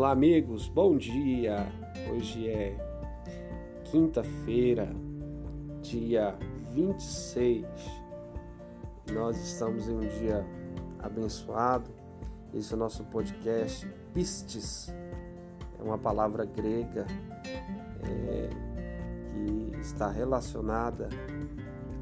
Olá, 0.00 0.12
amigos, 0.12 0.66
bom 0.66 0.96
dia! 0.96 1.70
Hoje 2.10 2.48
é 2.48 2.74
quinta-feira, 3.84 4.88
dia 5.82 6.34
26. 6.72 7.66
Nós 9.12 9.36
estamos 9.36 9.86
em 9.90 9.92
um 9.92 10.08
dia 10.08 10.42
abençoado. 11.00 11.90
Esse 12.54 12.72
é 12.72 12.76
o 12.76 12.78
nosso 12.78 13.04
podcast 13.04 13.86
Pistes, 14.14 14.90
é 15.78 15.82
uma 15.82 15.98
palavra 15.98 16.46
grega 16.46 17.06
é, 18.02 18.48
que 19.34 19.80
está 19.80 20.08
relacionada 20.08 21.10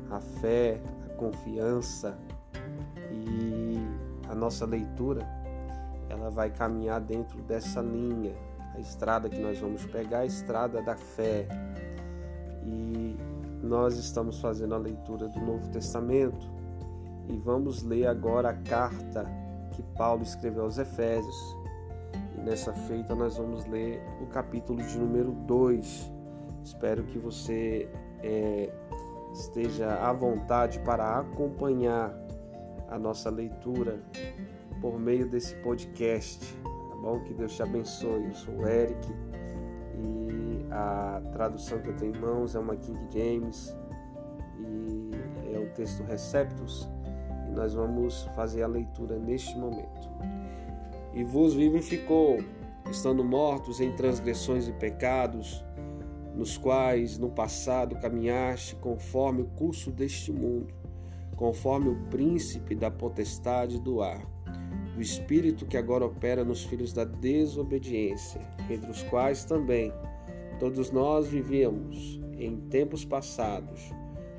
à 0.09 0.21
fé, 0.21 0.81
à 1.05 1.15
confiança 1.15 2.17
e 3.11 3.75
a 4.31 4.37
nossa 4.37 4.65
leitura 4.65 5.38
ela 6.09 6.31
vai 6.31 6.51
caminhar 6.51 7.01
dentro 7.01 7.41
dessa 7.43 7.81
linha. 7.81 8.35
A 8.75 8.81
estrada 8.81 9.29
que 9.29 9.41
nós 9.41 9.59
vamos 9.59 9.85
pegar 9.87 10.19
é 10.19 10.23
a 10.23 10.27
estrada 10.27 10.83
da 10.83 10.97
fé. 10.97 11.47
E 12.65 13.17
nós 13.63 13.97
estamos 13.97 14.41
fazendo 14.41 14.75
a 14.75 14.79
leitura 14.79 15.29
do 15.29 15.41
Novo 15.41 15.69
Testamento 15.71 16.47
e 17.29 17.37
vamos 17.37 17.83
ler 17.83 18.07
agora 18.07 18.51
a 18.51 18.55
carta 18.55 19.27
que 19.73 19.83
Paulo 19.97 20.23
escreveu 20.23 20.65
aos 20.65 20.79
Efésios. 20.79 21.57
E 22.37 22.41
nessa 22.41 22.73
feita 22.73 23.15
nós 23.15 23.37
vamos 23.37 23.65
ler 23.67 24.03
o 24.23 24.27
capítulo 24.27 24.83
de 24.83 24.99
número 24.99 25.33
2. 25.33 26.13
Espero 26.65 27.05
que 27.05 27.19
você 27.19 27.89
é, 28.23 28.73
esteja 29.33 29.95
à 29.95 30.13
vontade 30.13 30.79
para 30.81 31.19
acompanhar 31.19 32.15
a 32.89 32.99
nossa 32.99 33.29
leitura 33.29 34.01
por 34.81 34.99
meio 34.99 35.29
desse 35.29 35.55
podcast, 35.57 36.55
tá 36.63 36.97
bom? 36.97 37.21
Que 37.21 37.35
Deus 37.35 37.55
te 37.55 37.63
abençoe. 37.63 38.25
Eu 38.27 38.35
sou 38.35 38.55
o 38.55 38.69
Eric 38.69 39.09
e 39.99 40.67
a 40.71 41.21
tradução 41.33 41.81
que 41.81 41.89
eu 41.89 41.97
tenho 41.97 42.15
em 42.15 42.19
mãos 42.19 42.55
é 42.55 42.59
uma 42.59 42.77
King 42.77 43.01
James 43.13 43.77
e 44.59 45.55
é 45.55 45.59
o 45.59 45.69
texto 45.75 46.03
Receptus 46.05 46.89
e 47.49 47.53
nós 47.53 47.75
vamos 47.75 48.25
fazer 48.35 48.63
a 48.63 48.67
leitura 48.67 49.19
neste 49.19 49.57
momento. 49.57 50.09
E 51.15 51.25
vos 51.25 51.55
vivificou, 51.55 52.39
estando 52.91 53.25
mortos 53.25 53.81
em 53.81 53.93
transgressões 53.93 54.69
e 54.69 54.73
pecados, 54.73 55.65
nos 56.35 56.57
quais 56.57 57.19
no 57.19 57.31
passado 57.31 57.97
caminhaste 57.97 58.77
conforme 58.77 59.43
o 59.43 59.47
curso 59.47 59.91
deste 59.91 60.31
mundo, 60.31 60.73
conforme 61.35 61.89
o 61.89 61.97
príncipe 62.11 62.77
da 62.77 62.91
potestade 62.91 63.81
do 63.81 64.01
ar 64.01 64.38
o 64.99 65.01
espírito 65.01 65.65
que 65.65 65.77
agora 65.77 66.05
opera 66.05 66.45
nos 66.45 66.65
filhos 66.65 66.93
da 66.93 67.05
desobediência, 67.05 68.41
entre 68.69 68.91
os 68.91 69.01
quais 69.05 69.45
também 69.45 69.93
todos 70.59 70.91
nós 70.91 71.29
vivíamos 71.29 72.21
em 72.37 72.57
tempos 72.63 73.05
passados, 73.05 73.93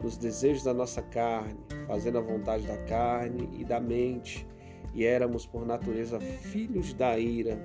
nos 0.03 0.17
desejos 0.17 0.63
da 0.63 0.73
nossa 0.73 1.01
carne, 1.01 1.57
fazendo 1.87 2.17
a 2.17 2.21
vontade 2.21 2.67
da 2.67 2.77
carne 2.79 3.49
e 3.57 3.63
da 3.63 3.79
mente, 3.79 4.45
e 4.93 5.05
éramos 5.05 5.45
por 5.45 5.65
natureza 5.65 6.19
filhos 6.19 6.93
da 6.93 7.17
ira, 7.17 7.57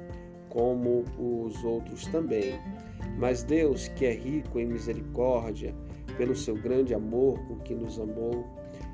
como 0.49 1.05
os 1.19 1.65
outros 1.65 2.07
também. 2.07 2.55
Mas 3.19 3.43
Deus, 3.43 3.89
que 3.89 4.07
é 4.07 4.13
rico 4.13 4.61
em 4.61 4.67
misericórdia, 4.67 5.75
pelo 6.17 6.37
seu 6.37 6.55
grande 6.55 6.95
amor 6.95 7.41
com 7.49 7.57
que 7.57 7.75
nos 7.75 7.99
amou, 7.99 8.47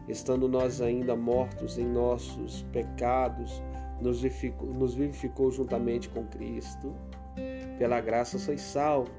estando 0.09 0.49
nós 0.49 0.81
ainda 0.81 1.15
mortos 1.15 1.77
em 1.77 1.87
nossos 1.87 2.63
pecados, 2.73 3.63
nos 4.01 4.23
vivificou, 4.95 5.51
juntamente 5.51 6.09
com 6.09 6.25
Cristo. 6.25 6.95
Pela 7.79 8.01
graça 8.01 8.39
sois 8.39 8.61
salvos 8.61 9.13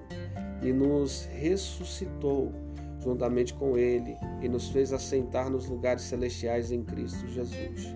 e 0.61 0.71
nos 0.71 1.25
ressuscitou 1.25 2.51
juntamente 2.99 3.53
com 3.53 3.77
Ele 3.77 4.15
e 4.41 4.47
nos 4.47 4.69
fez 4.69 4.93
assentar 4.93 5.49
nos 5.49 5.67
lugares 5.67 6.03
celestiais 6.03 6.71
em 6.71 6.83
Cristo 6.83 7.27
Jesus, 7.27 7.95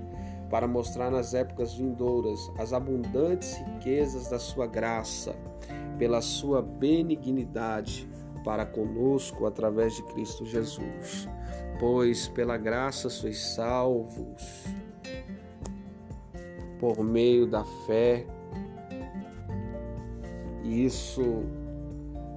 para 0.49 0.67
mostrar 0.67 1.11
nas 1.11 1.33
épocas 1.33 1.75
vindouras 1.75 2.39
as 2.57 2.73
abundantes 2.73 3.55
riquezas 3.57 4.29
da 4.29 4.39
Sua 4.39 4.65
graça, 4.65 5.35
pela 5.99 6.21
Sua 6.21 6.61
benignidade 6.61 8.09
para 8.43 8.65
conosco 8.65 9.45
através 9.45 9.95
de 9.95 10.03
Cristo 10.03 10.45
Jesus. 10.45 11.27
Pois 11.79 12.27
pela 12.27 12.57
graça 12.57 13.09
sois 13.09 13.37
salvos 13.37 14.65
por 16.79 17.03
meio 17.03 17.47
da 17.47 17.63
fé. 17.85 18.25
Isso 20.63 21.43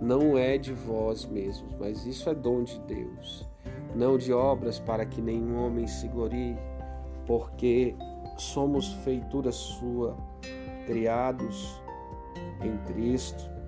não 0.00 0.36
é 0.36 0.58
de 0.58 0.72
vós 0.72 1.24
mesmos, 1.26 1.74
mas 1.78 2.06
isso 2.06 2.28
é 2.28 2.34
dom 2.34 2.62
de 2.62 2.78
Deus, 2.80 3.48
não 3.94 4.16
de 4.16 4.32
obras 4.32 4.78
para 4.78 5.04
que 5.04 5.20
nenhum 5.20 5.64
homem 5.64 5.86
se 5.86 6.06
glorie, 6.08 6.56
porque 7.26 7.94
somos 8.36 8.92
feitura 9.04 9.50
sua, 9.50 10.16
criados 10.86 11.80
em 12.62 12.76
Cristo. 12.92 13.58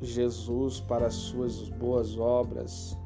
Jesus 0.00 0.80
para 0.80 1.06
as 1.06 1.14
suas 1.14 1.68
boas 1.68 2.18
obras 2.18 2.98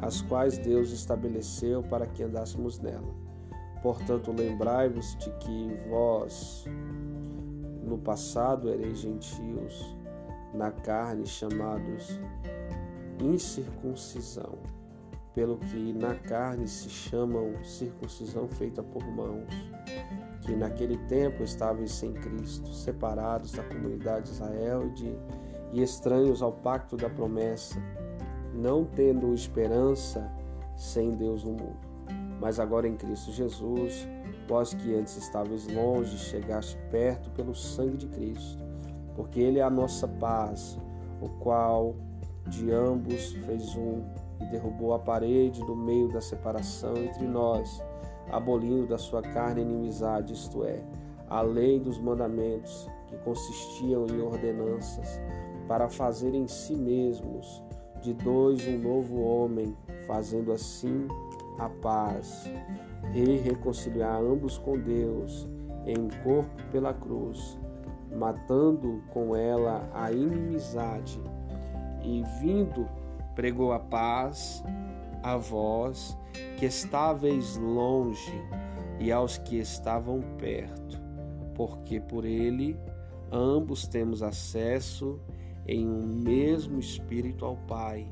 as 0.00 0.20
quais 0.22 0.58
Deus 0.58 0.90
estabeleceu 0.90 1.82
para 1.82 2.06
que 2.06 2.22
andássemos 2.22 2.78
nela. 2.78 3.14
Portanto, 3.82 4.32
lembrai-vos 4.32 5.16
de 5.16 5.30
que 5.38 5.78
vós, 5.88 6.64
no 7.84 7.98
passado, 7.98 8.68
ereis 8.68 8.98
gentios, 8.98 9.96
na 10.52 10.70
carne 10.70 11.26
chamados 11.26 12.18
incircuncisão, 13.20 14.58
pelo 15.34 15.58
que 15.58 15.92
na 15.92 16.14
carne 16.14 16.66
se 16.66 16.88
chamam 16.88 17.52
circuncisão 17.62 18.48
feita 18.48 18.82
por 18.82 19.04
mãos, 19.06 19.48
que 20.42 20.54
naquele 20.54 20.96
tempo 21.06 21.42
estáveis 21.42 21.92
sem 21.92 22.12
Cristo, 22.12 22.72
separados 22.72 23.52
da 23.52 23.62
comunidade 23.64 24.26
de 24.26 24.32
Israel 24.32 24.86
e, 24.86 24.90
de, 24.90 25.18
e 25.72 25.82
estranhos 25.82 26.42
ao 26.42 26.52
pacto 26.52 26.96
da 26.96 27.08
promessa 27.08 27.80
não 28.56 28.84
tendo 28.84 29.34
esperança 29.34 30.30
sem 30.76 31.10
Deus 31.10 31.44
no 31.44 31.52
mundo. 31.52 31.86
Mas 32.40 32.60
agora 32.60 32.86
em 32.86 32.96
Cristo 32.96 33.32
Jesus, 33.32 34.06
vós 34.48 34.74
que 34.74 34.94
antes 34.94 35.16
estáveis 35.16 35.66
longe, 35.68 36.16
chegaste 36.18 36.76
perto 36.90 37.30
pelo 37.30 37.54
sangue 37.54 37.96
de 37.96 38.06
Cristo, 38.08 38.62
porque 39.14 39.40
Ele 39.40 39.58
é 39.58 39.62
a 39.62 39.70
nossa 39.70 40.06
paz, 40.06 40.78
o 41.20 41.28
qual 41.40 41.94
de 42.48 42.70
ambos 42.70 43.32
fez 43.32 43.74
um 43.74 44.02
e 44.40 44.46
derrubou 44.46 44.94
a 44.94 44.98
parede 44.98 45.64
do 45.64 45.74
meio 45.74 46.08
da 46.08 46.20
separação 46.20 46.96
entre 46.96 47.26
nós, 47.26 47.82
abolindo 48.30 48.86
da 48.86 48.98
sua 48.98 49.22
carne 49.22 49.62
a 49.62 49.64
inimizade, 49.64 50.34
isto 50.34 50.64
é, 50.64 50.84
a 51.28 51.40
lei 51.40 51.80
dos 51.80 51.98
mandamentos 51.98 52.88
que 53.08 53.16
consistiam 53.18 54.06
em 54.06 54.20
ordenanças, 54.20 55.20
para 55.66 55.88
fazer 55.88 56.34
em 56.34 56.46
si 56.46 56.76
mesmos 56.76 57.62
de 58.00 58.12
dois 58.14 58.66
um 58.66 58.78
novo 58.78 59.20
homem, 59.20 59.76
fazendo 60.06 60.52
assim 60.52 61.08
a 61.58 61.68
paz, 61.68 62.50
e 63.14 63.36
reconciliar 63.38 64.20
ambos 64.20 64.58
com 64.58 64.78
Deus 64.78 65.48
em 65.86 66.08
corpo 66.22 66.62
pela 66.70 66.92
cruz, 66.92 67.58
matando 68.16 69.02
com 69.12 69.34
ela 69.34 69.88
a 69.94 70.10
inimizade, 70.12 71.20
e 72.02 72.22
vindo 72.40 72.88
pregou 73.34 73.72
a 73.72 73.78
paz 73.78 74.62
a 75.22 75.36
vós 75.36 76.16
que 76.56 76.66
estáveis 76.66 77.56
longe 77.56 78.32
e 78.98 79.12
aos 79.12 79.38
que 79.38 79.58
estavam 79.58 80.20
perto, 80.38 81.00
porque 81.54 82.00
por 82.00 82.24
ele 82.24 82.78
ambos 83.30 83.86
temos 83.86 84.22
acesso 84.22 85.20
em 85.66 85.86
um 85.88 86.06
mesmo 86.06 86.78
espírito 86.78 87.44
ao 87.44 87.56
Pai, 87.56 88.06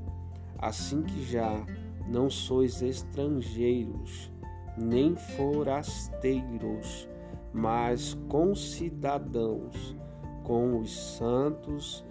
assim 0.58 1.02
que 1.02 1.24
já 1.24 1.64
não 2.08 2.28
sois 2.28 2.82
estrangeiros, 2.82 4.30
nem 4.76 5.14
forasteiros, 5.14 7.08
mas 7.52 8.14
concidadãos 8.28 9.96
com 10.42 10.78
os 10.78 11.16
santos 11.16 12.04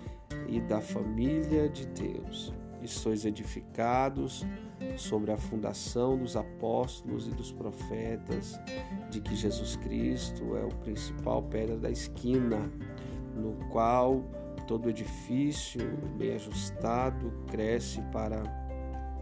e 0.47 0.59
da 0.61 0.81
família 0.81 1.69
de 1.69 1.85
Deus, 1.87 2.53
e 2.81 2.87
sois 2.87 3.25
edificados 3.25 4.45
sobre 4.97 5.31
a 5.31 5.37
fundação 5.37 6.17
dos 6.17 6.35
apóstolos 6.35 7.27
e 7.27 7.31
dos 7.31 7.51
profetas, 7.51 8.59
de 9.09 9.21
que 9.21 9.35
Jesus 9.35 9.75
Cristo 9.77 10.55
é 10.55 10.65
o 10.65 10.75
principal 10.83 11.43
pedra 11.43 11.77
da 11.77 11.89
esquina, 11.89 12.71
no 13.35 13.53
qual 13.69 14.23
Todo 14.67 14.89
edifício 14.89 15.97
bem 16.17 16.33
ajustado 16.35 17.31
cresce 17.47 18.01
para 18.11 18.41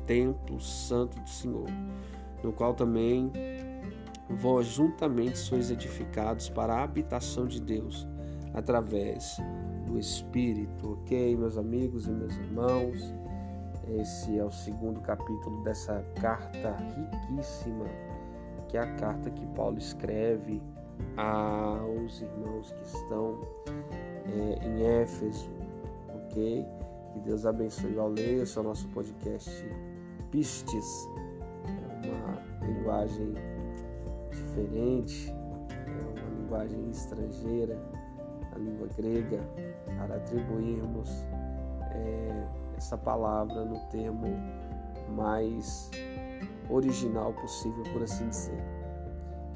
templo 0.06 0.60
santo 0.60 1.20
do 1.20 1.30
Senhor, 1.30 1.68
no 2.44 2.52
qual 2.54 2.74
também 2.74 3.32
vós 4.30 4.68
juntamente 4.68 5.38
sois 5.38 5.72
edificados 5.72 6.50
para 6.50 6.76
a 6.76 6.84
habitação 6.84 7.48
de 7.48 7.62
Deus 7.62 8.08
através 8.54 9.38
do 9.86 9.98
Espírito, 9.98 10.94
ok, 10.94 11.36
meus 11.36 11.58
amigos 11.58 12.08
e 12.08 12.12
meus 12.12 12.36
irmãos? 12.38 13.14
Esse 13.88 14.38
é 14.38 14.44
o 14.44 14.52
segundo 14.52 15.02
capítulo 15.02 15.64
dessa 15.64 16.02
carta 16.22 16.78
riquíssima, 16.78 17.86
que 18.70 18.78
é 18.78 18.82
a 18.82 18.96
carta 18.96 19.30
que 19.30 19.46
Paulo 19.48 19.78
escreve 19.78 20.62
aos 21.18 22.22
irmãos 22.22 22.72
que 22.72 22.84
estão 22.84 23.40
é, 24.26 24.68
em 24.68 24.84
Éfeso, 25.02 25.50
ok? 26.14 26.66
Que 27.14 27.20
Deus 27.20 27.46
abençoe 27.46 27.98
ao 27.98 28.10
ler. 28.10 28.42
Esse 28.42 28.58
é 28.58 28.62
o 28.62 28.64
nosso 28.64 28.88
podcast 28.90 29.50
Pistes, 30.32 31.10
é 31.68 32.08
uma 32.08 32.68
linguagem 32.68 33.34
diferente, 34.32 35.30
é 35.30 36.22
uma 36.22 36.42
linguagem 36.42 36.90
estrangeira, 36.90 37.78
a 38.54 38.58
língua 38.58 38.88
grega, 38.96 39.40
para 39.98 40.16
atribuirmos 40.16 41.10
é, 41.92 42.48
essa 42.78 42.98
palavra 42.98 43.66
no 43.66 43.78
termo 43.90 44.28
mais 45.10 45.92
original 46.70 47.34
possível, 47.34 47.84
por 47.92 48.04
assim 48.04 48.28
dizer. 48.30 48.64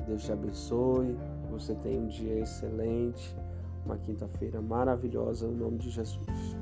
Deus 0.06 0.24
te 0.24 0.32
abençoe, 0.32 1.18
você 1.50 1.74
tenha 1.76 2.00
um 2.00 2.08
dia 2.08 2.40
excelente, 2.40 3.36
uma 3.86 3.98
quinta-feira 3.98 4.62
maravilhosa, 4.62 5.48
no 5.48 5.56
nome 5.56 5.78
de 5.78 5.90
Jesus. 5.92 6.55